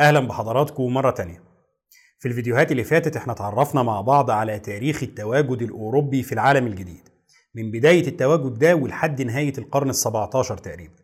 [0.00, 1.42] أهلا بحضراتكم مرة تانية.
[2.18, 7.08] في الفيديوهات اللي فاتت إحنا اتعرفنا مع بعض على تاريخ التواجد الأوروبي في العالم الجديد
[7.54, 10.94] من بداية التواجد ده ولحد نهاية القرن ال17 تقريبا.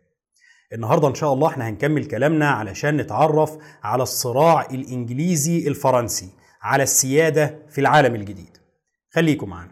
[0.73, 6.29] النهارده إن شاء الله إحنا هنكمل كلامنا علشان نتعرف على الصراع الإنجليزي الفرنسي
[6.61, 8.57] على السيادة في العالم الجديد.
[9.13, 9.71] خليكم معانا.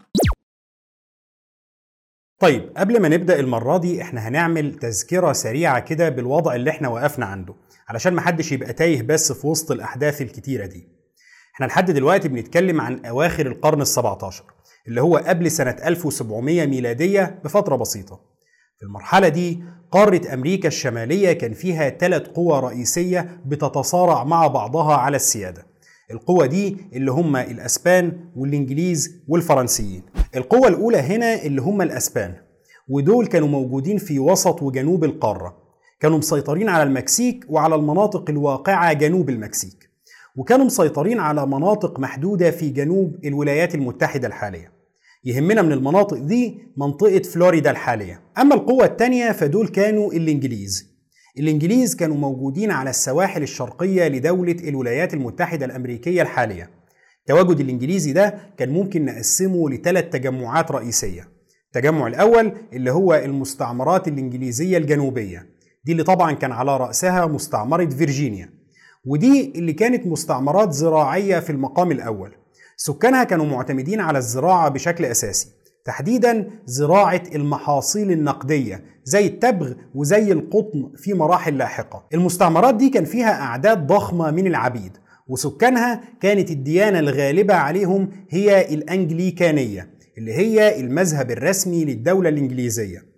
[2.40, 7.26] طيب قبل ما نبدأ المرة دي إحنا هنعمل تذكرة سريعة كده بالوضع اللي إحنا وقفنا
[7.26, 7.54] عنده
[7.92, 10.88] علشان محدش يبقى تايه بس في وسط الأحداث الكتيرة دي.
[11.56, 14.34] إحنا لحد دلوقتي بنتكلم عن أواخر القرن ال17
[14.88, 18.20] اللي هو قبل سنة 1700 ميلادية بفترة بسيطة.
[18.80, 25.16] في المرحلة دي قارة أمريكا الشمالية كان فيها ثلاث قوى رئيسية بتتصارع مع بعضها على
[25.16, 25.66] السيادة.
[26.12, 30.04] القوة دي اللي هم الأسبان والإنجليز والفرنسيين.
[30.36, 32.36] القوة الأولى هنا اللي هم الأسبان
[32.90, 35.61] ودول كانوا موجودين في وسط وجنوب القارة.
[36.02, 39.90] كانوا مسيطرين على المكسيك وعلى المناطق الواقعة جنوب المكسيك
[40.36, 44.72] وكانوا مسيطرين على مناطق محدودة في جنوب الولايات المتحدة الحالية.
[45.26, 48.22] يهمنا من المناطق دي منطقة فلوريدا الحالية.
[48.38, 50.92] أما القوة الثانية فدول كانوا الإنجليز.
[51.40, 56.70] الإنجليز كانوا موجودين على السواحل الشرقية لدولة الولايات المتحدة الأمريكية الحالية.
[57.20, 61.28] التواجد الإنجليزي ده كان ممكن نقسمه لثلاث تجمعات رئيسية.
[61.68, 65.61] التجمع الأول اللي هو المستعمرات الإنجليزية الجنوبية.
[65.84, 68.50] دي اللي طبعا كان على رأسها مستعمرة فيرجينيا
[69.06, 72.32] ودي اللي كانت مستعمرات زراعية في المقام الأول.
[72.78, 75.48] سكانها كانوا معتمدين على الزراعة بشكل أساسي
[75.86, 82.08] تحديدا زراعة المحاصيل النقدية زي التبغ وزي القطن في مراحل لاحقة.
[82.14, 89.90] المستعمرات دي كان فيها أعداد ضخمة من العبيد وسكانها كانت الديانة الغالبة عليهم هي الأنجليكانية
[90.18, 93.11] اللي هي المذهب الرسمي للدولة الإنجليزية.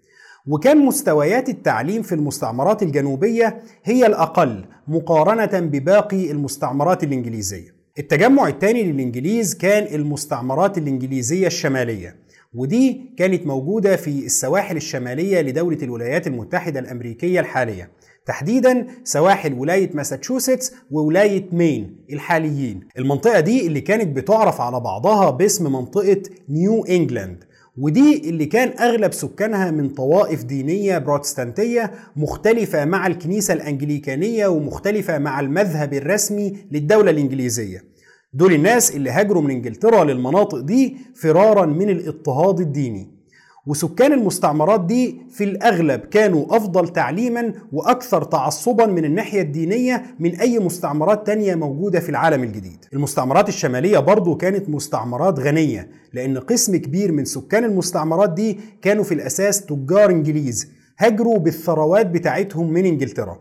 [0.47, 7.75] وكان مستويات التعليم في المستعمرات الجنوبية هي الأقل مقارنة بباقي المستعمرات الإنجليزية.
[7.99, 12.15] التجمع الثاني للإنجليز كان المستعمرات الإنجليزية الشمالية
[12.53, 17.91] ودي كانت موجودة في السواحل الشمالية لدولة الولايات المتحدة الأمريكية الحالية
[18.25, 22.79] تحديدا سواحل ولاية ماساتشوستس وولاية مين الحاليين.
[22.97, 27.43] المنطقة دي اللي كانت بتعرف على بعضها باسم منطقة نيو إنجلاند.
[27.77, 35.39] ودي اللي كان أغلب سكانها من طوائف دينية بروتستانتية مختلفة مع الكنيسة الأنجليكانية ومختلفة مع
[35.39, 37.83] المذهب الرسمي للدولة الإنجليزية.
[38.33, 43.22] دول الناس اللي هاجروا من إنجلترا للمناطق دي فرارا من الاضطهاد الديني.
[43.67, 50.59] وسكان المستعمرات دي في الأغلب كانوا أفضل تعليما وأكثر تعصبا من الناحية الدينية من أي
[50.59, 52.85] مستعمرات تانية موجودة في العالم الجديد.
[52.93, 59.13] المستعمرات الشمالية برضو كانت مستعمرات غنية لأن قسم كبير من سكان المستعمرات دي كانوا في
[59.13, 60.67] الأساس تجار إنجليز
[60.99, 63.39] هاجروا بالثروات بتاعتهم من إنجلترا.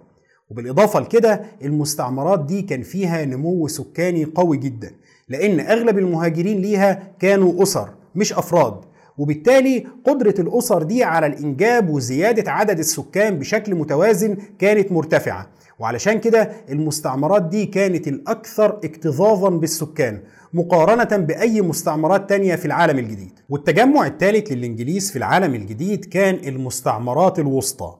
[0.50, 4.90] وبالإضافة لكده المستعمرات دي كان فيها نمو سكاني قوي جدا
[5.28, 8.74] لأن أغلب المهاجرين ليها كانوا أسر مش أفراد.
[9.18, 15.50] وبالتالي قدرة الأسر دي على الإنجاب وزيادة عدد السكان بشكل متوازن كانت مرتفعة.
[15.78, 20.20] وعلشان كده المستعمرات دي كانت الأكثر اكتظاظا بالسكان
[20.54, 23.32] مقارنة بأي مستعمرات تانية في العالم الجديد.
[23.48, 27.94] والتجمع الثالث للإنجليز في العالم الجديد كان المستعمرات الوسطى.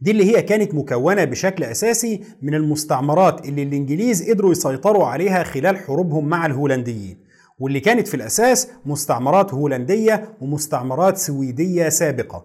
[0.00, 5.76] دي اللي هي كانت مكونة بشكل أساسي من المستعمرات اللي الإنجليز قدروا يسيطروا عليها خلال
[5.76, 7.27] حروبهم مع الهولنديين.
[7.58, 12.44] واللي كانت في الأساس مستعمرات هولندية ومستعمرات سويدية سابقة.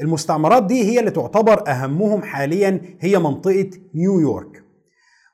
[0.00, 4.64] المستعمرات دي هي اللي تعتبر أهمهم حاليا هي منطقة نيويورك.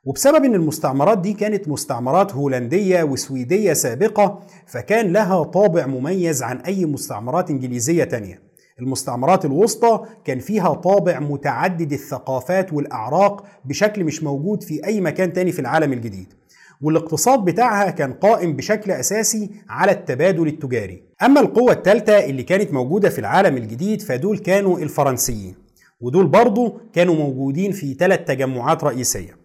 [0.05, 6.87] وبسبب إن المستعمرات دي كانت مستعمرات هولندية وسويدية سابقة فكان لها طابع مميز عن أي
[6.87, 8.43] مستعمرات إنجليزية تانية.
[8.81, 15.53] المستعمرات الوسطى كان فيها طابع متعدد الثقافات والأعراق بشكل مش موجود في أي مكان تاني
[15.53, 16.33] في العالم الجديد.
[16.81, 21.03] والاقتصاد بتاعها كان قائم بشكل أساسي على التبادل التجاري.
[21.23, 25.55] أما القوة الثالثة اللي كانت موجودة في العالم الجديد فدول كانوا الفرنسيين
[26.01, 29.37] ودول برضو كانوا موجودين في ثلاث تجمعات رئيسية.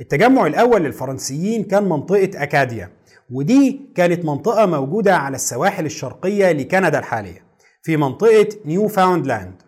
[0.00, 2.90] التجمع الأول للفرنسيين كان منطقة أكاديا
[3.30, 7.44] ودي كانت منطقة موجودة على السواحل الشرقية لكندا الحالية
[7.82, 9.62] في منطقة نيو فاوندلاند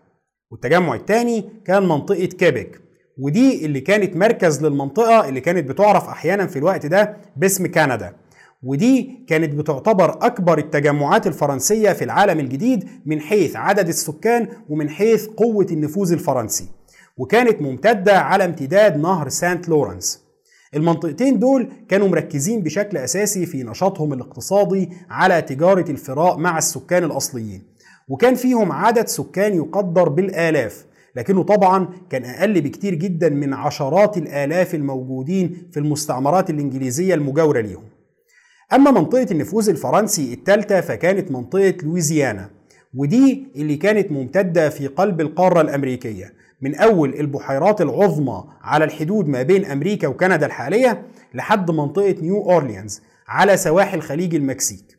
[0.51, 2.81] والتجمع الثاني كان منطقة كيبك.
[3.19, 8.13] ودي اللي كانت مركز للمنطقة اللي كانت بتعرف أحيانا في الوقت ده باسم كندا.
[8.63, 15.27] ودي كانت بتعتبر أكبر التجمعات الفرنسية في العالم الجديد من حيث عدد السكان ومن حيث
[15.27, 16.69] قوة النفوذ الفرنسي.
[17.17, 20.23] وكانت ممتدة على امتداد نهر سانت لورنس.
[20.75, 27.63] المنطقتين دول كانوا مركزين بشكل أساسي في نشاطهم الاقتصادي على تجارة الفراء مع السكان الأصليين.
[28.09, 30.85] وكان فيهم عدد سكان يقدر بالآلاف.
[31.17, 37.85] لكنه طبعا كان أقل بكتير جدا من عشرات الآلاف الموجودين في المستعمرات الإنجليزية المجاورة ليهم.
[38.73, 42.51] أما منطقة النفوذ الفرنسي الثالثة فكانت منطقة لويزيانا
[42.95, 46.35] ودي اللي كانت ممتدة في قلب القارة الأمريكية.
[46.61, 51.03] من أول البحيرات العظمى على الحدود ما بين أمريكا وكندا الحالية
[51.35, 54.99] لحد منطقة نيو أورليانز على سواحل خليج المكسيك.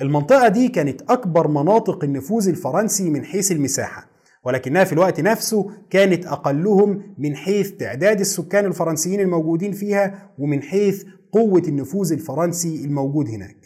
[0.00, 4.15] المنطقة دي كانت أكبر مناطق النفوذ الفرنسي من حيث المساحة.
[4.46, 11.04] ولكنها في الوقت نفسه كانت أقلهم من حيث تعداد السكان الفرنسيين الموجودين فيها ومن حيث
[11.32, 13.56] قوة النفوذ الفرنسي الموجود هناك.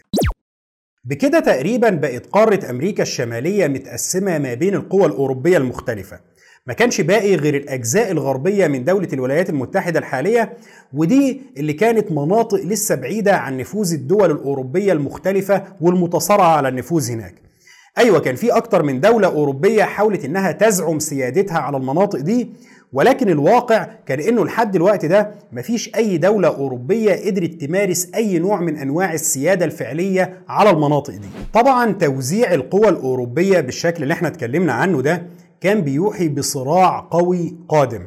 [1.05, 6.21] بكده تقريبا بقت قارة أمريكا الشمالية متقسمة ما بين القوى الأوروبية المختلفة.
[6.67, 10.57] ما كانش باقي غير الأجزاء الغربية من دولة الولايات المتحدة الحالية
[10.93, 17.50] ودي اللي كانت مناطق لسه بعيدة عن نفوذ الدول الأوروبية المختلفة والمتصارعة على النفوذ هناك.
[17.99, 22.51] أيوة كان في أكتر من دولة أوروبية حاولت إنها تزعم سيادتها على المناطق دي
[22.93, 28.61] ولكن الواقع كان إنه لحد الوقت ده مفيش أي دولة أوروبية قدرت تمارس أي نوع
[28.61, 31.29] من أنواع السيادة الفعلية على المناطق دي.
[31.55, 35.23] طبعا توزيع القوى الأوروبية بالشكل اللي إحنا اتكلمنا عنه ده
[35.61, 38.07] كان بيوحي بصراع قوي قادم.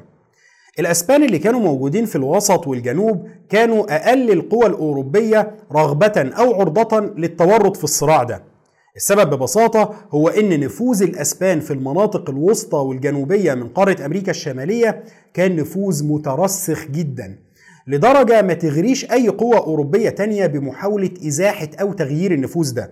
[0.80, 7.78] الأسبان اللي كانوا موجودين في الوسط والجنوب كانوا أقل القوى الأوروبية رغبة أو عرضة للتورط
[7.78, 8.53] في الصراع ده.
[8.96, 15.04] السبب ببساطة هو إن نفوذ الأسبان في المناطق الوسطى والجنوبية من قارة أمريكا الشمالية
[15.34, 17.40] كان نفوذ مترسخ جدا
[17.88, 22.92] لدرجة ما تغريش أي قوه أوروبية تانية بمحاولة إزاحة أو تغيير النفوذ ده.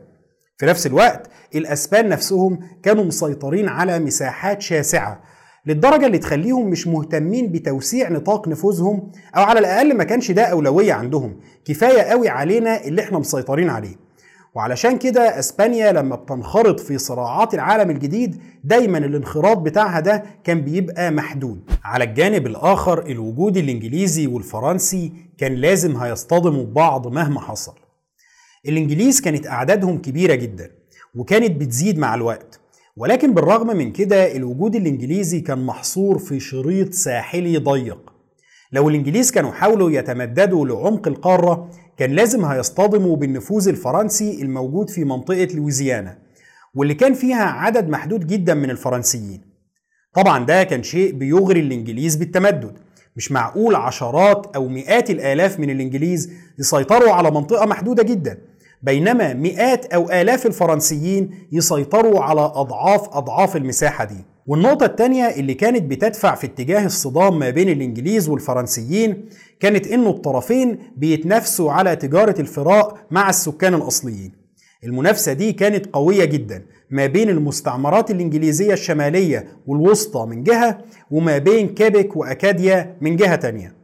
[0.57, 5.21] في نفس الوقت الأسبان نفسهم كانوا مسيطرين على مساحات شاسعة
[5.65, 10.93] للدرجة اللي تخليهم مش مهتمين بتوسيع نطاق نفوذهم أو على الأقل ما كانش ده أولوية
[10.93, 11.39] عندهم.
[11.65, 13.95] كفاية قوي علينا اللي إحنا مسيطرين عليه.
[14.55, 21.11] وعلشان كده إسبانيا لما بتنخرط في صراعات العالم الجديد دايما الانخراط بتاعها ده كان بيبقى
[21.11, 21.59] محدود.
[21.83, 27.73] على الجانب الآخر الوجود الإنجليزي والفرنسي كان لازم هيصطدموا ببعض مهما حصل.
[28.67, 30.71] الإنجليز كانت أعدادهم كبيرة جدا
[31.15, 32.59] وكانت بتزيد مع الوقت.
[32.97, 38.13] ولكن بالرغم من كده الوجود الإنجليزي كان محصور في شريط ساحلي ضيق.
[38.71, 41.69] لو الإنجليز كانوا حاولوا يتمددوا لعمق القارة
[42.01, 46.17] كان لازم هيصطدموا بالنفوذ الفرنسي الموجود في منطقة لويزيانا
[46.73, 49.41] واللي كان فيها عدد محدود جدا من الفرنسيين.
[50.13, 52.73] طبعا ده كان شيء بيغري الإنجليز بالتمدد.
[53.15, 58.37] مش معقول عشرات أو مئات الآلاف من الإنجليز يسيطروا على منطقة محدودة جدا
[58.83, 64.25] بينما مئات أو آلاف الفرنسيين يسيطروا على أضعاف أضعاف المساحة دي.
[64.47, 69.25] والنقطة الثانية اللي كانت بتدفع في اتجاه الصدام ما بين الإنجليز والفرنسيين
[69.61, 74.31] كانت إنه الطرفين بيتنافسوا على تجارة الفراء مع السكان الأصليين.
[74.83, 80.77] المنافسة دي كانت قوية جدا ما بين المستعمرات الإنجليزية الشمالية والوسطى من جهة
[81.11, 83.75] وما بين كيبك وأكاديا من جهة تانية.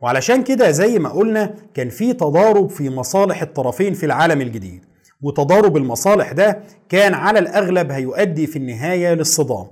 [0.00, 4.84] وعلشان كده زي ما قلنا كان في تضارب في مصالح الطرفين في العالم الجديد
[5.22, 9.66] وتضارب المصالح ده كان على الأغلب هيؤدي في النهاية للصدام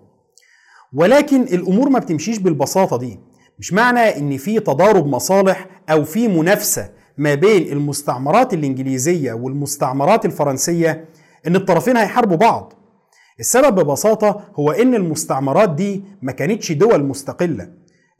[0.94, 3.19] ولكن الأمور ما بتمشيش بالبساطة دي
[3.58, 6.88] مش معنى إن في تضارب مصالح أو في منافسة
[7.19, 11.05] ما بين المستعمرات الإنجليزية والمستعمرات الفرنسية
[11.46, 12.72] إن الطرفين هيحاربوا بعض.
[13.40, 17.69] السبب ببساطة هو إن المستعمرات دي ما كانتش دول مستقلة.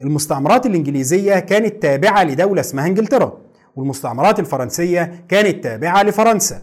[0.01, 3.37] المستعمرات الإنجليزية كانت تابعة لدولة اسمها إنجلترا
[3.75, 6.61] والمستعمرات الفرنسية كانت تابعة لفرنسا.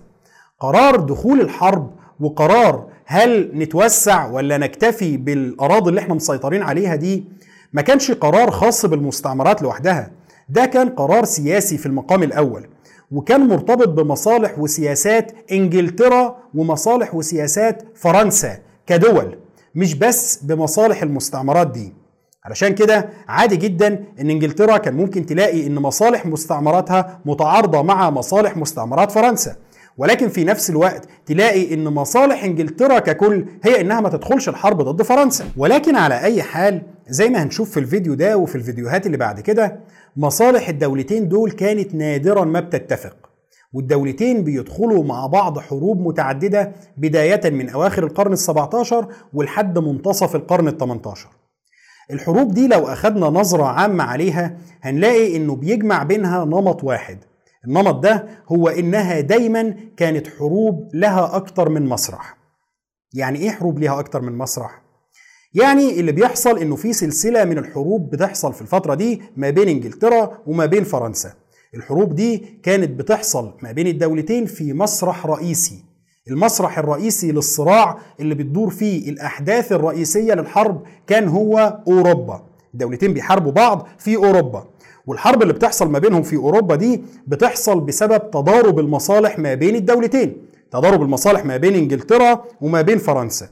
[0.60, 1.90] قرار دخول الحرب
[2.20, 7.24] وقرار هل نتوسع ولا نكتفي بالأراضي اللي إحنا مسيطرين عليها دي
[7.72, 10.10] ما كانش قرار خاص بالمستعمرات لوحدها
[10.48, 12.68] ده كان قرار سياسي في المقام الأول
[13.10, 19.38] وكان مرتبط بمصالح وسياسات إنجلترا ومصالح وسياسات فرنسا كدول
[19.74, 21.94] مش بس بمصالح المستعمرات دي.
[22.44, 28.56] علشان كده عادي جدا إن إنجلترا كان ممكن تلاقي إن مصالح مستعمراتها متعارضة مع مصالح
[28.56, 29.56] مستعمرات فرنسا.
[29.96, 35.02] ولكن في نفس الوقت تلاقي إن مصالح إنجلترا ككل هي إنها ما تدخلش الحرب ضد
[35.02, 35.44] فرنسا.
[35.56, 39.80] ولكن على أي حال زي ما هنشوف في الفيديو ده وفي الفيديوهات اللي بعد كده
[40.16, 43.16] مصالح الدولتين دول كانت نادرا ما بتتفق.
[43.72, 48.94] والدولتين بيدخلوا مع بعض حروب متعددة بداية من أواخر القرن ال17
[49.34, 51.18] ولحد منتصف القرن ال18
[52.10, 57.18] الحروب دي لو أخدنا نظرة عامة عليها هنلاقي إنه بيجمع بينها نمط واحد.
[57.66, 62.36] النمط ده هو إنها دايما كانت حروب لها أكتر من مسرح.
[63.14, 64.82] يعني إيه حروب لها أكتر من مسرح؟
[65.54, 70.38] يعني اللي بيحصل إنه في سلسلة من الحروب بتحصل في الفترة دي ما بين إنجلترا
[70.46, 71.32] وما بين فرنسا.
[71.74, 75.84] الحروب دي كانت بتحصل ما بين الدولتين في مسرح رئيسي.
[76.28, 82.46] المسرح الرئيسي للصراع اللي بتدور فيه الأحداث الرئيسية للحرب كان هو أوروبا.
[82.74, 84.66] الدولتين بيحاربوا بعض في أوروبا.
[85.06, 90.36] والحرب اللي بتحصل ما بينهم في أوروبا دي بتحصل بسبب تضارب المصالح ما بين الدولتين.
[90.70, 93.48] تضارب المصالح ما بين إنجلترا وما بين فرنسا.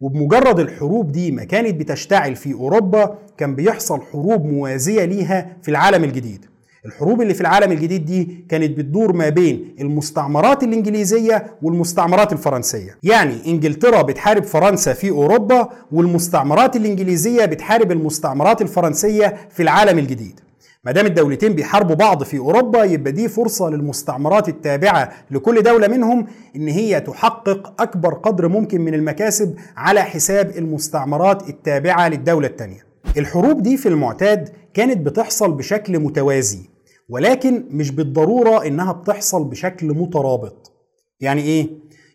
[0.00, 6.04] وبمجرد الحروب دي ما كانت بتشتعل في أوروبا كان بيحصل حروب موازية ليها في العالم
[6.04, 6.44] الجديد.
[6.86, 12.98] الحروب اللي في العالم الجديد دي كانت بتدور ما بين المستعمرات الإنجليزية والمستعمرات الفرنسية.
[13.02, 20.40] يعني إنجلترا بتحارب فرنسا في أوروبا والمستعمرات الإنجليزية بتحارب المستعمرات الفرنسية في العالم الجديد.
[20.86, 26.26] ما دام الدولتين بيحاربوا بعض في أوروبا يبقى دي فرصة للمستعمرات التابعة لكل دولة منهم
[26.56, 32.86] إن هي تحقق أكبر قدر ممكن من المكاسب على حساب المستعمرات التابعة للدولة الثانية.
[33.16, 36.60] الحروب دي في المعتاد كانت بتحصل بشكل متوازي
[37.08, 40.72] ولكن مش بالضرورة إنها بتحصل بشكل مترابط.
[41.20, 41.68] يعني إيه؟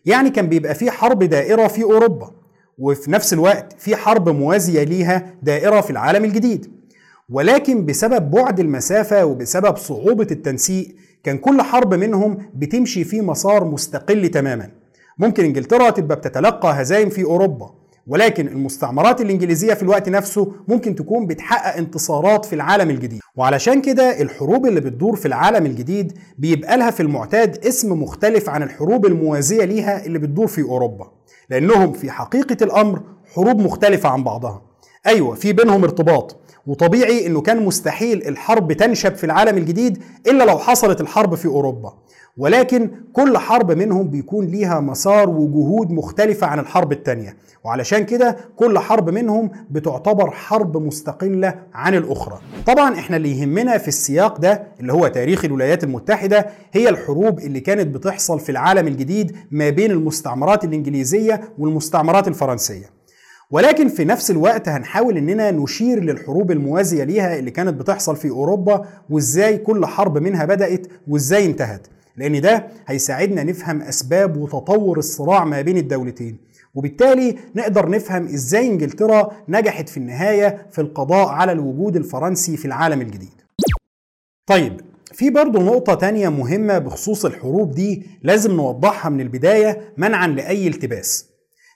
[0.06, 2.30] يعني كان بيبقى في حرب دائرة في أوروبا
[2.78, 6.81] وفي نفس الوقت في حرب موازية ليها دائرة في العالم الجديد.
[7.28, 14.28] ولكن بسبب بعد المسافة وبسبب صعوبة التنسيق كان كل حرب منهم بتمشي في مسار مستقل
[14.28, 14.70] تماما.
[15.18, 17.70] ممكن إنجلترا تبقى بتتلقى هزايم في أوروبا
[18.06, 23.20] ولكن المستعمرات الإنجليزية في الوقت نفسه ممكن تكون بتحقق انتصارات في العالم الجديد.
[23.36, 28.62] وعلشان كده الحروب اللي بتدور في العالم الجديد بيبقى لها في المعتاد اسم مختلف عن
[28.62, 31.10] الحروب الموازية ليها اللي بتدور في أوروبا
[31.50, 33.00] لأنهم في حقيقة الأمر
[33.34, 34.62] حروب مختلفة عن بعضها.
[35.06, 36.41] أيوه في بينهم ارتباط.
[36.66, 41.92] وطبيعي إنه كان مستحيل الحرب تنشب في العالم الجديد إلا لو حصلت الحرب في أوروبا.
[42.36, 47.36] ولكن كل حرب منهم بيكون ليها مسار وجهود مختلفة عن الحرب التانية.
[47.64, 52.40] وعلشان كده كل حرب منهم بتعتبر حرب مستقلة عن الأخرى.
[52.66, 57.60] طبعا إحنا اللي يهمنا في السياق ده اللي هو تاريخ الولايات المتحدة هي الحروب اللي
[57.60, 63.01] كانت بتحصل في العالم الجديد ما بين المستعمرات الإنجليزية والمستعمرات الفرنسية.
[63.52, 68.86] ولكن في نفس الوقت هنحاول إننا نشير للحروب الموازية ليها اللي كانت بتحصل في أوروبا
[69.10, 71.86] وإزاي كل حرب منها بدأت وإزاي انتهت.
[72.16, 76.38] لأن ده هيساعدنا نفهم أسباب وتطور الصراع ما بين الدولتين.
[76.74, 83.00] وبالتالي نقدر نفهم إزاي إنجلترا نجحت في النهاية في القضاء على الوجود الفرنسي في العالم
[83.00, 83.42] الجديد.
[84.46, 84.80] طيب
[85.12, 91.31] في برضه نقطة تانية مهمة بخصوص الحروب دي لازم نوضحها من البداية منعا لأي التباس.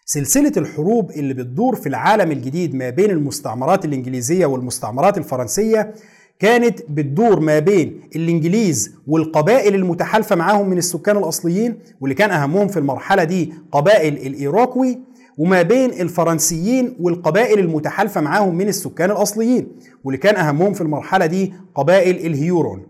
[0.09, 5.95] سلسلة الحروب اللي بتدور في العالم الجديد ما بين المستعمرات الإنجليزية والمستعمرات الفرنسية
[6.39, 12.79] كانت بتدور ما بين الإنجليز والقبائل المتحالفة معاهم من السكان الأصليين واللي كان أهمهم في
[12.79, 14.99] المرحلة دي قبائل الإيروكوي
[15.39, 19.69] وما بين الفرنسيين والقبائل المتحالفة معاهم من السكان الأصليين
[20.05, 22.87] واللي كان أهمهم في المرحلة دي قبائل الهيورون.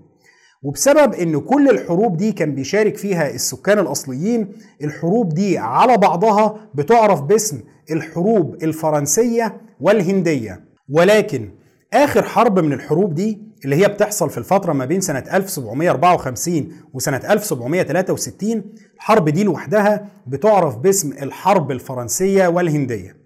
[0.62, 4.48] وبسبب إن كل الحروب دي كان بيشارك فيها السكان الأصليين
[4.84, 7.60] الحروب دي على بعضها بتعرف باسم
[7.90, 10.64] الحروب الفرنسية والهندية.
[10.88, 11.50] ولكن
[11.94, 17.20] آخر حرب من الحروب دي اللي هي بتحصل في الفترة ما بين سنة 1754 وسنة
[17.30, 18.64] 1763
[18.96, 23.16] الحرب دي لوحدها بتعرف باسم الحرب الفرنسية والهندية.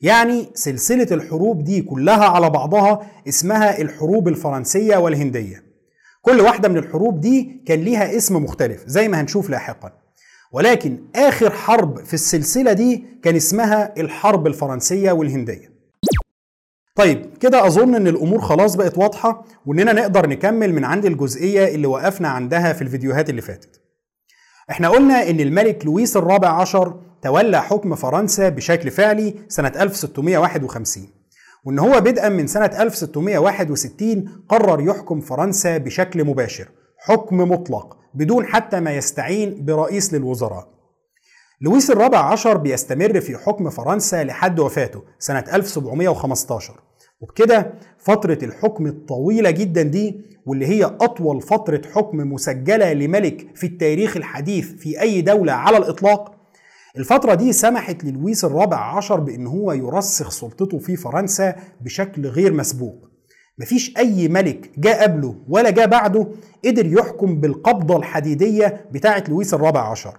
[0.00, 5.65] يعني سلسلة الحروب دي كلها على بعضها اسمها الحروب الفرنسية والهندية.
[6.26, 9.92] كل واحدة من الحروب دي كان ليها اسم مختلف زي ما هنشوف لاحقا.
[10.52, 15.72] ولكن آخر حرب في السلسلة دي كان اسمها الحرب الفرنسية والهندية.
[16.94, 21.86] طيب كده أظن إن الأمور خلاص بقت واضحة وإننا نقدر نكمل من عند الجزئية اللي
[21.86, 23.80] وقفنا عندها في الفيديوهات اللي فاتت.
[24.70, 31.08] إحنا قلنا إن الملك لويس الرابع عشر تولى حكم فرنسا بشكل فعلي سنة 1651
[31.66, 36.68] وإن هو بدءا من سنة 1661 قرر يحكم فرنسا بشكل مباشر
[36.98, 40.68] حكم مطلق بدون حتى ما يستعين برئيس للوزراء.
[41.60, 46.80] لويس الرابع عشر بيستمر في حكم فرنسا لحد وفاته سنة 1715
[47.20, 54.16] وبكده فترة الحكم الطويلة جدا دي واللي هي أطول فترة حكم مسجلة لملك في التاريخ
[54.16, 56.35] الحديث في أي دولة على الإطلاق
[56.98, 63.08] الفترة دي سمحت للويس الرابع عشر بأن هو يرسخ سلطته في فرنسا بشكل غير مسبوق.
[63.58, 66.26] مفيش أي ملك جاء قبله ولا جاء بعده
[66.64, 70.18] قدر يحكم بالقبضة الحديدية بتاعة لويس الرابع عشر.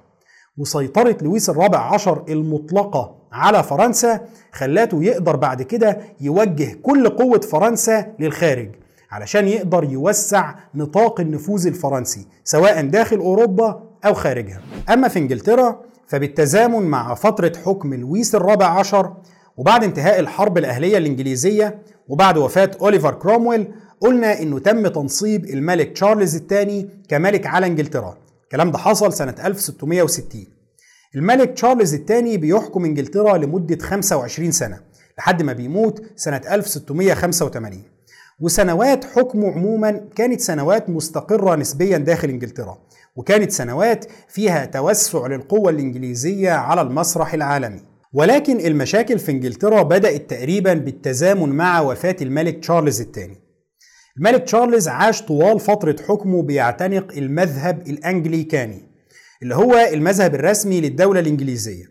[0.58, 8.14] وسيطرة لويس الرابع عشر المطلقة على فرنسا خلاته يقدر بعد كده يوجه كل قوة فرنسا
[8.20, 8.70] للخارج
[9.12, 14.62] علشان يقدر يوسع نطاق النفوذ الفرنسي سواء داخل أوروبا أو خارجها.
[14.90, 19.14] أما في إنجلترا فبالتزامن مع فترة حكم لويس الرابع عشر
[19.58, 23.68] وبعد انتهاء الحرب الأهلية الإنجليزية وبعد وفاة أوليفر كرومويل
[24.02, 28.18] قلنا إنه تم تنصيب الملك تشارلز الثاني كملك على إنجلترا.
[28.44, 30.46] الكلام ده حصل سنة 1660
[31.16, 34.80] الملك تشارلز الثاني بيحكم إنجلترا لمدة 25 سنة
[35.18, 37.84] لحد ما بيموت سنة 1685
[38.40, 42.78] وسنوات حكمه عموما كانت سنوات مستقرة نسبيا داخل إنجلترا.
[43.18, 47.82] وكانت سنوات فيها توسع للقوة الإنجليزية على المسرح العالمي.
[48.14, 53.38] ولكن المشاكل في إنجلترا بدأت تقريبا بالتزامن مع وفاة الملك تشارلز الثاني.
[54.18, 58.84] الملك تشارلز عاش طوال فترة حكمه بيعتنق المذهب الأنجليكاني
[59.44, 61.86] اللي هو المذهب الرسمي للدولة الإنجليزية.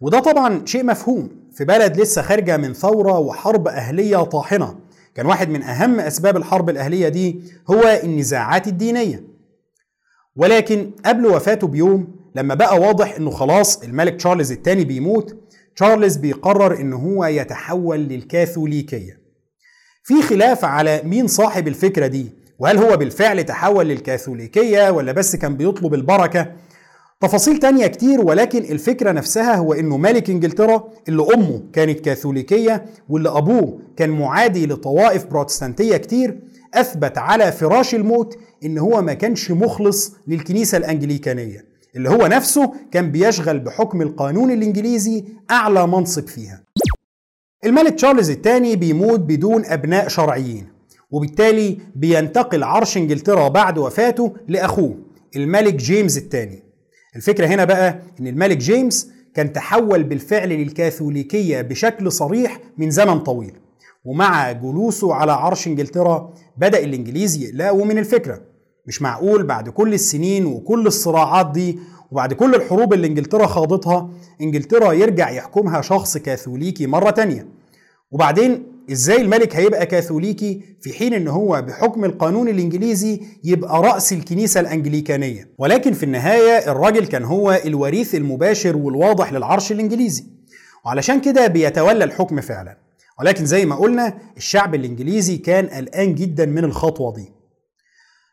[0.00, 4.78] وده طبعا شيء مفهوم في بلد لسه خارجة من ثورة وحرب أهلية طاحنة.
[5.14, 9.31] كان واحد من أهم أسباب الحرب الأهلية دي هو النزاعات الدينية.
[10.36, 15.36] ولكن قبل وفاته بيوم لما بقى واضح إنه خلاص الملك تشارلز الثاني بيموت
[15.76, 19.20] تشارلز بيقرر إن هو يتحول للكاثوليكية.
[20.04, 22.26] في خلاف على مين صاحب الفكرة دي
[22.58, 26.52] وهل هو بالفعل تحول للكاثوليكية ولا بس كان بيطلب البركة؟
[27.20, 33.28] تفاصيل تانية كتير ولكن الفكرة نفسها هو إنه ملك إنجلترا اللي أمه كانت كاثوليكية واللي
[33.28, 36.38] أبوه كان معادي لطوائف بروتستانتية كتير
[36.74, 41.64] أثبت على فراش الموت إن هو ما كانش مخلص للكنيسة الأنجليكانية
[41.96, 46.62] اللي هو نفسه كان بيشغل بحكم القانون الإنجليزي أعلى منصب فيها.
[47.64, 50.66] الملك تشارلز الثاني بيموت بدون أبناء شرعيين
[51.10, 54.98] وبالتالي بينتقل عرش إنجلترا بعد وفاته لأخوه
[55.36, 56.62] الملك جيمس الثاني.
[57.16, 63.52] الفكرة هنا بقى إن الملك جيمس كان تحول بالفعل للكاثوليكية بشكل صريح من زمن طويل.
[64.04, 68.40] ومع جلوسه على عرش انجلترا بدأ الانجليز يقلقوا من الفكرة
[68.86, 71.78] مش معقول بعد كل السنين وكل الصراعات دي
[72.10, 77.46] وبعد كل الحروب اللي انجلترا خاضتها انجلترا يرجع يحكمها شخص كاثوليكي مرة تانية.
[78.10, 84.60] وبعدين إزاي الملك هيبقى كاثوليكي في حين إن هو بحكم القانون الإنجليزي يبقى رأس الكنيسة
[84.60, 90.24] الأنجليكانية؟ ولكن في النهاية الراجل كان هو الوريث المباشر والواضح للعرش الإنجليزي.
[90.86, 92.81] وعلشان كده بيتولى الحكم فعلا.
[93.20, 97.32] ولكن زي ما قلنا الشعب الإنجليزي كان قلقان جدا من الخطوة دي.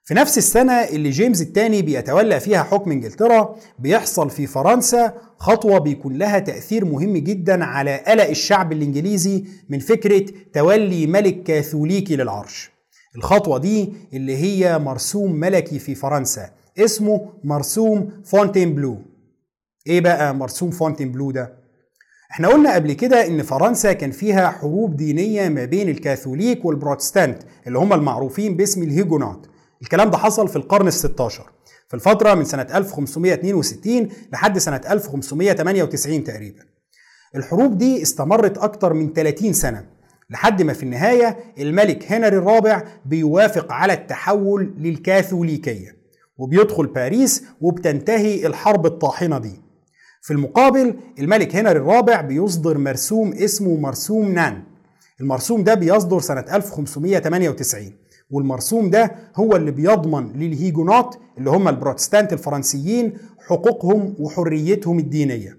[0.03, 6.17] في نفس السنة اللي جيمس الثاني بيتولى فيها حكم إنجلترا بيحصل في فرنسا خطوة بيكون
[6.17, 12.71] لها تأثير مهم جدا على قلق الشعب الإنجليزي من فكرة تولي ملك كاثوليكي للعرش.
[13.15, 18.97] الخطوة دي اللي هي مرسوم ملكي في فرنسا اسمه مرسوم فونتين بلو
[19.87, 21.53] إيه بقى مرسوم فونتين بلو ده؟
[22.31, 27.79] إحنا قلنا قبل كده إن فرنسا كان فيها حروب دينية ما بين الكاثوليك والبروتستانت اللي
[27.79, 29.45] هم المعروفين باسم الهيجونات.
[29.81, 31.51] الكلام ده حصل في القرن ال 16
[31.87, 36.61] في الفترة من سنة 1562 لحد سنة 1598 تقريبا.
[37.35, 39.85] الحروب دي استمرت أكتر من 30 سنة
[40.29, 45.95] لحد ما في النهاية الملك هنري الرابع بيوافق على التحول للكاثوليكية
[46.37, 49.61] وبيدخل باريس وبتنتهي الحرب الطاحنة دي.
[50.21, 54.63] في المقابل الملك هنري الرابع بيصدر مرسوم اسمه مرسوم نان.
[55.21, 57.93] المرسوم ده بيصدر سنة 1598
[58.31, 63.13] والمرسوم ده هو اللي بيضمن للهيجونات اللي هم البروتستانت الفرنسيين
[63.47, 65.57] حقوقهم وحريتهم الدينية.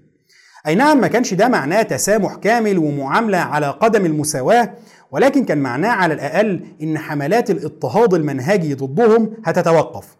[0.66, 4.74] أي نعم ما كانش ده معناه تسامح كامل ومعاملة على قدم المساواة
[5.10, 10.16] ولكن كان معناه على الأقل إن حملات الاضطهاد المنهجي ضدهم هتتوقف.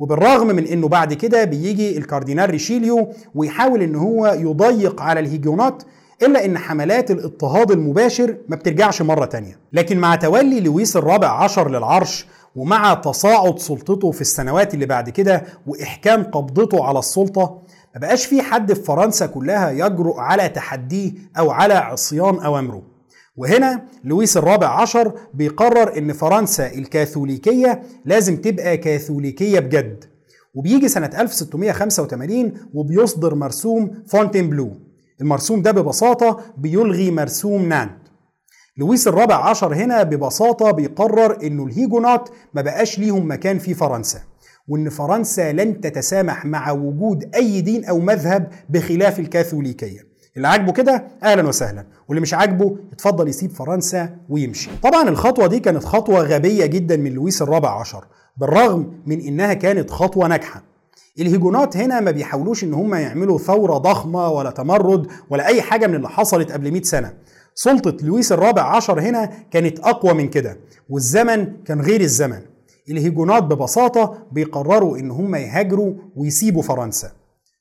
[0.00, 5.82] وبالرغم من إنه بعد كده بيجي الكاردينال ريشيليو ويحاول إن هو يضيق على الهيجونات
[6.22, 9.58] إلا إن حملات الاضطهاد المباشر ما بترجعش مرة تانية.
[9.72, 15.44] لكن مع تولي لويس الرابع عشر للعرش ومع تصاعد سلطته في السنوات اللي بعد كده
[15.66, 17.58] وإحكام قبضته على السلطة
[17.94, 22.82] ما بقاش في حد في فرنسا كلها يجرؤ على تحديه أو على عصيان أوامره.
[23.36, 30.04] وهنا لويس الرابع عشر بيقرر إن فرنسا الكاثوليكية لازم تبقى كاثوليكية بجد.
[30.54, 34.76] وبيجي سنة 1685 وبيصدر مرسوم فونتين بلو
[35.20, 37.98] المرسوم ده ببساطة بيلغي مرسوم نانت.
[38.76, 44.20] لويس الرابع عشر هنا ببساطة بيقرر إنه الهيجونات ما بقاش ليهم مكان في فرنسا
[44.68, 50.09] وإن فرنسا لن تتسامح مع وجود أي دين أو مذهب بخلاف الكاثوليكية.
[50.36, 54.70] اللي عاجبه كده أهلا وسهلا واللي مش عاجبه يتفضل يسيب فرنسا ويمشي.
[54.82, 58.04] طبعا الخطوة دي كانت خطوة غبية جدا من لويس الرابع عشر
[58.36, 60.62] بالرغم من إنها كانت خطوة ناجحة.
[61.20, 65.94] الهيجونات هنا ما بيحاولوش إن هم يعملوا ثورة ضخمة ولا تمرد ولا أي حاجة من
[65.94, 67.12] اللي حصلت قبل 100 سنة.
[67.54, 70.56] سلطة لويس الرابع عشر هنا كانت أقوى من كده
[70.88, 72.40] والزمن كان غير الزمن.
[72.90, 77.10] الهيجونات ببساطة بيقرروا إن هم يهاجروا ويسيبوا فرنسا.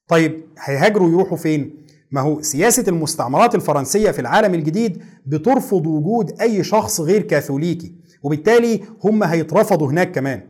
[0.08, 6.64] طيب هيهاجروا يروحوا فين؟ ما هو سياسة المستعمرات الفرنسية في العالم الجديد بترفض وجود أي
[6.64, 7.94] شخص غير كاثوليكي
[8.24, 10.42] وبالتالي هم هيترفضوا هناك كمان.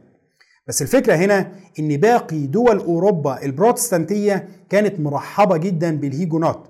[0.68, 6.68] بس الفكرة هنا إن باقي دول أوروبا البروتستانتية كانت مرحبة جدا بالهيجونات.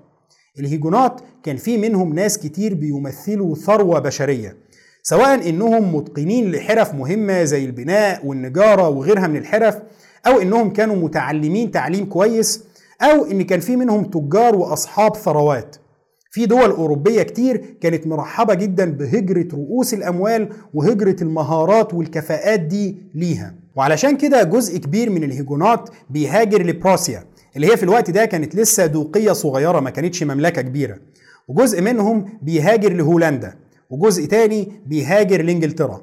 [0.58, 4.56] الهيجونات كان في منهم ناس كتير بيمثلوا ثروة بشرية
[5.02, 9.78] سواء إنهم متقنين لحرف مهمة زي البناء والنجارة وغيرها من الحرف
[10.26, 12.64] أو إنهم كانوا متعلمين تعليم كويس
[13.02, 15.76] أو إن كان في منهم تجار وأصحاب ثروات.
[16.32, 23.54] في دول أوروبية كتير كانت مرحبة جدا بهجرة رؤوس الأموال وهجرة المهارات والكفاءات دي ليها.
[23.76, 27.24] وعلشان كده جزء كبير من الهيجونات بيهاجر لبروسيا
[27.56, 30.98] اللي هي في الوقت ده كانت لسه دوقية صغيرة ما كانتش مملكة كبيرة.
[31.48, 33.54] وجزء منهم بيهاجر لهولندا
[33.90, 36.00] وجزء تاني بيهاجر لإنجلترا.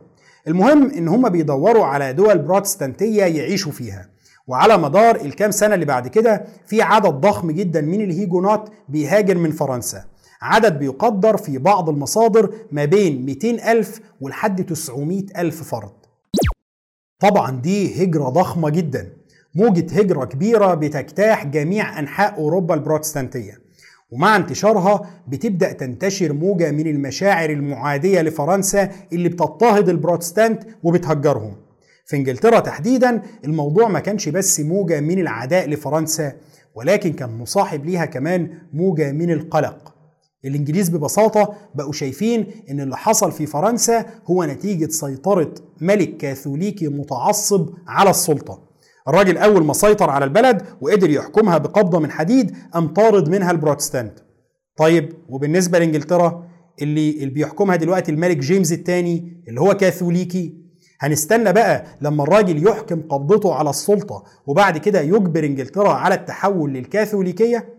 [0.48, 4.10] المهم إن هم بيدوروا على دول بروتستانتية يعيشوا فيها.
[4.48, 9.52] وعلى مدار الكام سنة اللي بعد كده في عدد ضخم جدا من الهيجونات بيهاجر من
[9.52, 10.04] فرنسا.
[10.42, 15.92] عدد بيقدر في بعض المصادر ما بين 200 ألف ولحد 900 ألف فرد.
[17.20, 19.14] طبعا دي هجرة ضخمة جدا.
[19.56, 23.60] موجة هجرة كبيرة بتجتاح جميع أنحاء أوروبا البروتستانتية.
[24.12, 31.56] ومع انتشارها بتبدأ تنتشر موجة من المشاعر المعادية لفرنسا اللي بتضطهد البروتستانت وبتهجرهم.
[32.08, 36.34] في إنجلترا تحديدا الموضوع ما كانش بس موجة من العداء لفرنسا
[36.76, 39.94] ولكن كان مصاحب ليها كمان موجة من القلق.
[40.46, 47.70] الإنجليز ببساطة بقوا شايفين إن اللي حصل في فرنسا هو نتيجة سيطرة ملك كاثوليكي متعصب
[47.88, 48.68] على السلطة.
[49.08, 54.20] الراجل أول ما سيطر على البلد وقدر يحكمها بقبضة من حديد قام طارد منها البروتستانت.
[54.78, 56.48] طيب وبالنسبة لإنجلترا
[56.82, 60.67] اللي اللي بيحكمها دلوقتي الملك جيمس الثاني اللي هو كاثوليكي
[61.00, 67.78] هنستنى بقى لما الراجل يحكم قبضته على السلطة وبعد كده يجبر إنجلترا على التحول للكاثوليكية؟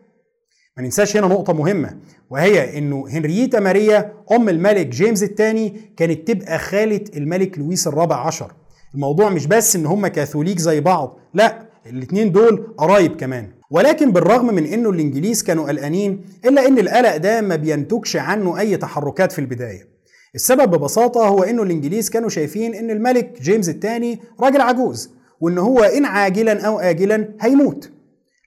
[0.76, 1.96] ما ننساش هنا نقطة مهمة
[2.30, 8.52] وهي إنه هنريتا ماريا أم الملك جيمس الثاني كانت تبقى خالة الملك لويس الرابع عشر.
[8.94, 13.48] الموضوع مش بس إن هم كاثوليك زي بعض لا الاتنين دول قرايب كمان.
[13.70, 18.76] ولكن بالرغم من إنه الإنجليز كانوا قلقانين إلا إن القلق ده ما بينتجش عنه أي
[18.76, 19.97] تحركات في البداية.
[20.38, 25.80] السبب ببساطة هو إنه الإنجليز كانوا شايفين إن الملك جيمس الثاني راجل عجوز وإن هو
[25.80, 27.90] إن عاجلا أو اجلا هيموت.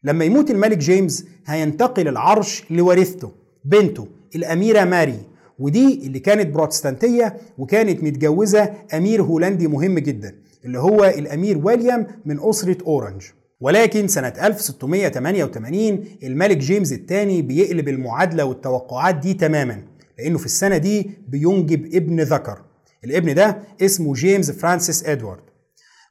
[0.03, 3.31] لما يموت الملك جيمس هينتقل العرش لورثته
[3.65, 5.19] بنته الأميرة ماري
[5.59, 12.39] ودي اللي كانت بروتستانتية وكانت متجوزة أمير هولندي مهم جدا اللي هو الأمير ويليام من
[12.49, 13.21] أسرة أورنج.
[13.61, 19.81] ولكن سنة 1688 الملك جيمس الثاني بيقلب المعادلة والتوقعات دي تماما.
[20.19, 22.61] لأنه في السنة دي بينجب ابن ذكر.
[23.03, 25.41] الابن ده اسمه جيمس فرانسيس إدوارد.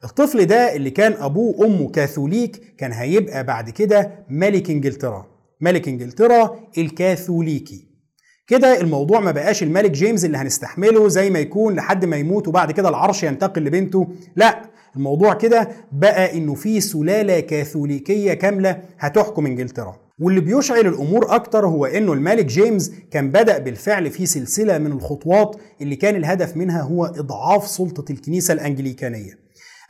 [0.03, 5.27] الطفل ده اللي كان أبوه وأمه كاثوليك كان هيبقى بعد كده ملك إنجلترا.
[5.61, 7.87] ملك إنجلترا الكاثوليكي.
[8.47, 12.71] كده الموضوع ما بقاش الملك جيمس اللي هنستحمله زي ما يكون لحد ما يموت وبعد
[12.71, 14.07] كده العرش ينتقل لبنته.
[14.35, 14.61] لا
[14.95, 19.95] الموضوع كده بقى إنه في سلالة كاثوليكية كاملة هتحكم إنجلترا.
[20.21, 25.55] واللي بيشعل الأمور أكتر هو إنه الملك جيمس كان بدأ بالفعل في سلسلة من الخطوات
[25.81, 29.39] اللي كان الهدف منها هو إضعاف سلطة الكنيسة الأنجليكانية.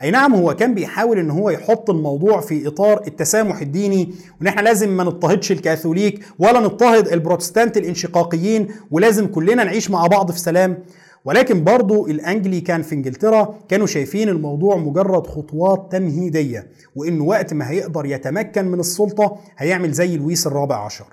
[0.02, 4.60] أي نعم هو كان بيحاول إن هو يحط الموضوع في إطار التسامح الديني وإن إحنا
[4.60, 10.78] لازم ما نضطهدش الكاثوليك ولا نضطهد البروتستانت الانشقاقيين ولازم كلنا نعيش مع بعض في سلام.
[11.24, 18.06] ولكن برضو الانجليكان في انجلترا كانوا شايفين الموضوع مجرد خطوات تمهيدية وانه وقت ما هيقدر
[18.06, 21.06] يتمكن من السلطة هيعمل زي لويس الرابع عشر.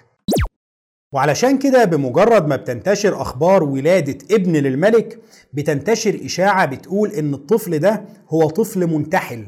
[1.13, 5.19] وعلشان كده بمجرد ما بتنتشر أخبار ولادة ابن للملك
[5.53, 9.45] بتنتشر إشاعة بتقول إن الطفل ده هو طفل منتحل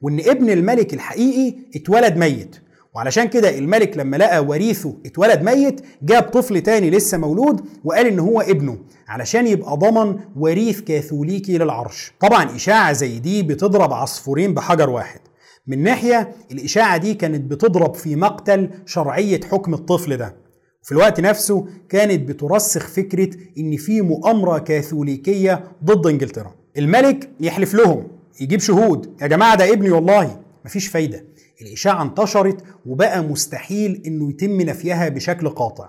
[0.00, 2.56] وإن ابن الملك الحقيقي اتولد ميت.
[2.94, 8.18] وعلشان كده الملك لما لقى وريثه اتولد ميت جاب طفل تاني لسه مولود وقال إن
[8.18, 8.78] هو ابنه
[9.08, 12.12] علشان يبقى ضمن وريث كاثوليكي للعرش.
[12.20, 15.20] طبعا إشاعة زي دي بتضرب عصفورين بحجر واحد.
[15.66, 20.36] من ناحية الإشاعة دي كانت بتضرب في مقتل شرعية حكم الطفل ده.
[20.82, 26.54] في الوقت نفسه كانت بترسخ فكرة إن في مؤامرة كاثوليكية ضد إنجلترا.
[26.78, 28.08] الملك يحلف لهم
[28.40, 29.14] يجيب شهود.
[29.22, 30.40] يا جماعة ده ابني والله.
[30.64, 31.24] مفيش فايدة.
[31.62, 35.88] الإشاعة انتشرت وبقى مستحيل إنه يتم نفيها بشكل قاطع.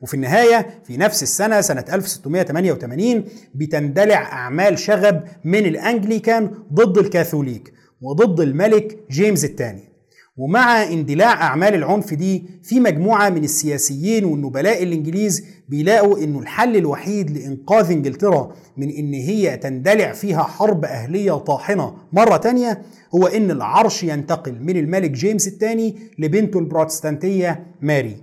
[0.00, 3.24] وفي النهاية في نفس السنة سنة 1688
[3.54, 7.72] بتندلع أعمال شغب من الأنجليكان ضد الكاثوليك
[8.02, 9.93] وضد الملك جيمس الثاني.
[10.36, 17.30] ومع اندلاع أعمال العنف دي في مجموعة من السياسيين والنبلاء الإنجليز بيلاقوا إنه الحل الوحيد
[17.30, 21.94] لإنقاذ إنجلترا من إن هي تندلع فيها حرب أهلية طاحنة.
[22.12, 22.82] مرة تانية
[23.14, 28.16] هو إن العرش ينتقل من الملك جيمس الثاني لبنته البروتستانتية ماري.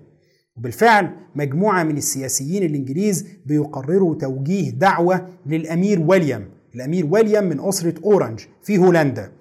[0.57, 6.45] وبالفعل مجموعة من السياسيين الإنجليز بيقرروا توجيه دعوة للأمير ويليام.
[6.75, 9.31] الأمير ويليام من أسرة أورنج في هولندا.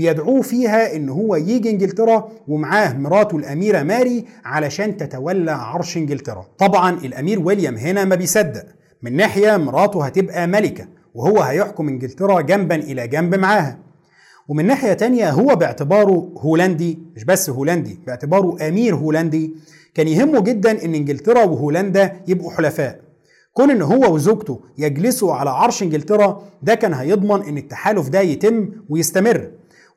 [0.00, 6.46] بيدعوه فيها إن هو يجي إنجلترا ومعاه مراته الأميرة ماري علشان تتولى عرش إنجلترا.
[6.58, 8.64] طبعا الأمير ويليام هنا ما بيصدق.
[9.02, 13.78] من ناحية مراته هتبقى ملكة وهو هيحكم إنجلترا جنبا إلى جنب معاها.
[14.48, 19.54] ومن ناحية تانية هو باعتباره هولندي مش بس هولندي باعتباره أمير هولندي.
[19.94, 23.00] كان يهمه جدا إن إنجلترا وهولندا يبقوا حلفاء.
[23.54, 28.68] كون إن هو وزوجته يجلسوا على عرش إنجلترا ده كان هيضمن إن التحالف ده يتم
[28.88, 29.50] ويستمر.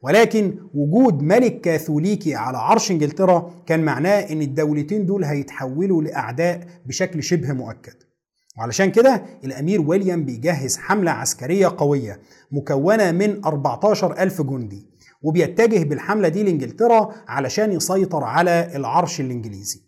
[0.03, 7.23] ولكن وجود ملك كاثوليكي على عرش انجلترا كان معناه إن الدولتين دول هيتحولوا لأعداء بشكل
[7.23, 7.93] شبه مؤكد.
[8.57, 12.19] وعلشان كده الأمير ويليام بيجهز حملة عسكرية قوية
[12.51, 14.87] مكونة من 14 ألف جندي
[15.21, 19.81] وبيتجه بالحملة دي لإنجلترا علشان يسيطر على العرش الإنجليزي.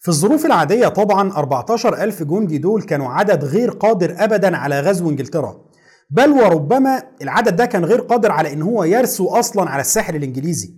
[0.00, 5.10] في الظروف العادية طبعا 14 ألف جندي دول كانوا عدد غير قادر أبدا على غزو
[5.10, 5.63] إنجلترا.
[6.10, 10.70] بل وربما العدد ده كان غير قادر على إن هو يرسو أصلا على الساحل الإنجليزي.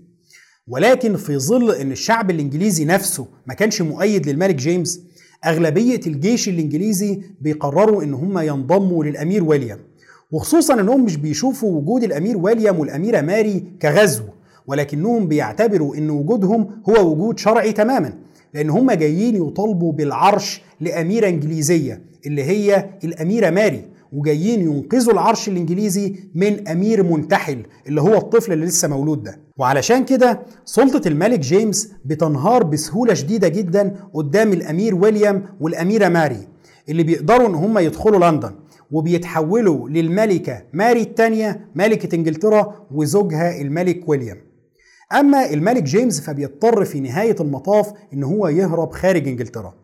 [0.69, 5.01] ولكن في ظل إن الشعب الإنجليزي نفسه ما كانش مؤيد للملك جيمس
[5.45, 9.79] أغلبية الجيش الإنجليزي بيقرروا إن هم ينضموا للأمير ويليام.
[10.31, 14.23] وخصوصا إنهم مش بيشوفوا وجود الأمير ويليام والأميرة ماري كغزو
[14.67, 18.13] ولكنهم بيعتبروا إن وجودهم هو وجود شرعي تماما
[18.55, 23.85] لأن هم جايين يطالبوا بالعرش لأميرة إنجليزية اللي هي الأميرة ماري.
[24.13, 29.41] وجايين ينقذوا العرش الإنجليزي من أمير منتحل اللي هو الطفل اللي لسه مولود ده.
[29.59, 36.49] وعلشان كده سلطة الملك جيمس بتنهار بسهولة شديدة جدا قدام الأمير ويليام والأميرة ماري
[36.89, 38.53] اللي بيقدروا إن هم يدخلوا لندن
[38.91, 44.37] وبيتحولوا للملكة ماري الثانية ملكة إنجلترا وزوجها الملك ويليام.
[45.13, 49.75] أما الملك جيمس فبيضطر في نهاية المطاف إن هو يهرب خارج إنجلترا.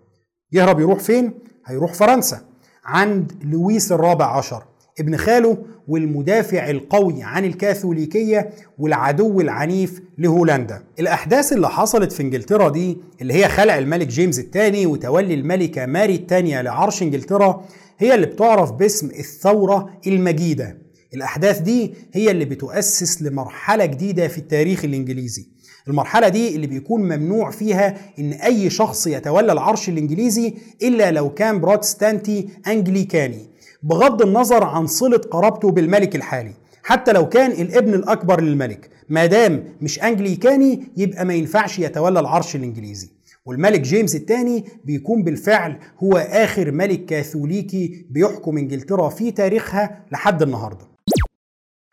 [0.53, 1.33] يهرب يروح فين؟
[1.67, 2.41] هيروح فرنسا.
[2.85, 4.63] عند لويس الرابع عشر.
[5.01, 10.83] ابن خاله والمدافع القوي عن الكاثوليكية والعدو العنيف لهولندا.
[11.01, 16.15] الأحداث اللي حصلت في إنجلترا دي اللي هي خلع الملك جيمس الثاني وتولي الملكة ماري
[16.15, 17.65] الثانية لعرش إنجلترا
[17.99, 20.79] هي اللي بتعرف باسم الثورة المجيدة.
[21.15, 25.52] الأحداث دي هي اللي بتؤسس لمرحلة جديدة في التاريخ الإنجليزي.
[25.89, 31.61] المرحلة دي اللي بيكون ممنوع فيها إن أي شخص يتولى العرش الإنجليزي إلا لو كان
[31.61, 33.47] بروتستانتي أنجليكاني
[33.83, 36.53] بغض النظر عن صلة قرابته بالملك الحالي.
[36.85, 42.57] حتى لو كان الابن الأكبر للملك ما دام مش أنجليكاني يبقى ما ينفعش يتولى العرش
[42.57, 43.11] الإنجليزي.
[43.47, 50.92] والملك جيمس الثاني بيكون بالفعل هو آخر ملك كاثوليكي بيحكم إنجلترا في تاريخها لحد النهارده.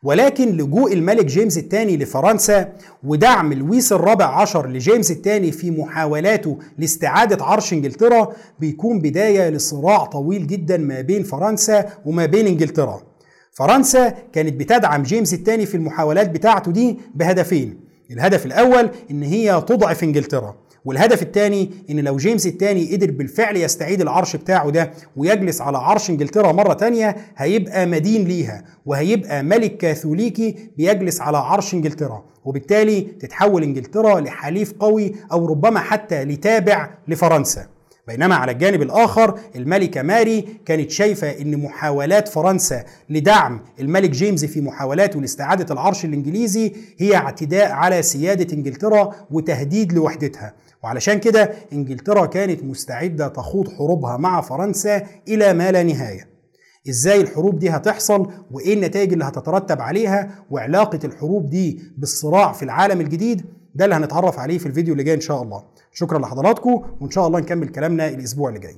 [0.04, 7.46] ولكن لجوء الملك جيمس الثاني لفرنسا ودعم لويس الرابع عشر لجيمس الثاني في محاولاته لاستعادة
[7.46, 13.02] عرش انجلترا بيكون بداية لصراع طويل جدا ما بين فرنسا وما بين انجلترا.
[13.52, 17.80] فرنسا كانت بتدعم جيمس الثاني في المحاولات بتاعته دي بهدفين.
[18.12, 20.56] الهدف الأول إن هي تضعف انجلترا.
[20.86, 26.10] والهدف الثاني إن لو جيمس الثاني قدر بالفعل يستعيد العرش بتاعه ده ويجلس على عرش
[26.10, 32.24] إنجلترا مرة تانية هيبقى مدين ليها وهيبقى ملك كاثوليكي بيجلس على عرش إنجلترا.
[32.46, 37.66] وبالتالي تتحول إنجلترا لحليف قوي أو ربما حتى لتابع لفرنسا.
[38.08, 44.62] بينما على الجانب الآخر الملكة ماري كانت شايفة أن محاولات فرنسا لدعم الملك جيمس في
[44.62, 50.54] محاولاته لاستعادة العرش الإنجليزي هي اعتداء على سيادة إنجلترا وتهديد لوحدتها.
[50.84, 56.30] وعلشان كده إنجلترا كانت مستعدة تخوض حروبها مع فرنسا إلى ما لا نهاية.
[56.90, 63.02] إزاي الحروب دي هتحصل وإيه النتائج اللي هتترتب عليها وعلاقة الحروب دي بالصراع في العالم
[63.02, 65.64] الجديد ده اللي هنتعرف عليه في الفيديو اللي جاي إن شاء الله.
[65.94, 68.76] شكرا لحضراتكم وإن شاء الله نكمل كلامنا الأسبوع اللي جاي.